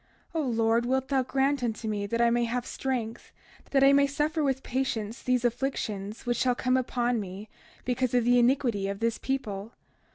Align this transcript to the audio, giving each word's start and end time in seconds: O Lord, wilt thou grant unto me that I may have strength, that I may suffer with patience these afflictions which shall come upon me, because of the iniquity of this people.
O 0.33 0.41
Lord, 0.41 0.87
wilt 0.87 1.09
thou 1.09 1.21
grant 1.21 1.61
unto 1.61 1.87
me 1.87 2.07
that 2.07 2.19
I 2.19 2.31
may 2.31 2.45
have 2.45 2.65
strength, 2.65 3.31
that 3.69 3.83
I 3.83 3.93
may 3.93 4.07
suffer 4.07 4.43
with 4.43 4.63
patience 4.63 5.21
these 5.21 5.45
afflictions 5.45 6.25
which 6.25 6.37
shall 6.37 6.55
come 6.55 6.75
upon 6.75 7.19
me, 7.19 7.49
because 7.85 8.15
of 8.15 8.23
the 8.23 8.39
iniquity 8.39 8.87
of 8.87 8.99
this 8.99 9.19
people. 9.19 9.73